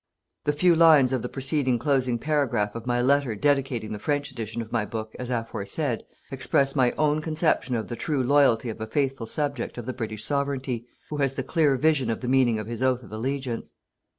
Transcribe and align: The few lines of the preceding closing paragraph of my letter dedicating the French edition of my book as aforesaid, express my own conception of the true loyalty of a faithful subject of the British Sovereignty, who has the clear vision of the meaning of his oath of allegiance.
The 0.45 0.53
few 0.53 0.73
lines 0.73 1.13
of 1.13 1.21
the 1.21 1.29
preceding 1.29 1.77
closing 1.77 2.17
paragraph 2.17 2.73
of 2.73 2.87
my 2.87 3.03
letter 3.03 3.35
dedicating 3.35 3.91
the 3.91 3.99
French 3.99 4.31
edition 4.31 4.59
of 4.59 4.71
my 4.71 4.83
book 4.83 5.15
as 5.19 5.29
aforesaid, 5.29 6.05
express 6.31 6.75
my 6.75 6.89
own 6.97 7.21
conception 7.21 7.75
of 7.75 7.87
the 7.87 7.95
true 7.95 8.23
loyalty 8.23 8.69
of 8.69 8.81
a 8.81 8.87
faithful 8.87 9.27
subject 9.27 9.77
of 9.77 9.85
the 9.85 9.93
British 9.93 10.23
Sovereignty, 10.23 10.87
who 11.11 11.17
has 11.17 11.35
the 11.35 11.43
clear 11.43 11.75
vision 11.75 12.09
of 12.09 12.21
the 12.21 12.27
meaning 12.27 12.57
of 12.57 12.65
his 12.65 12.81
oath 12.81 13.03
of 13.03 13.11
allegiance. 13.11 13.73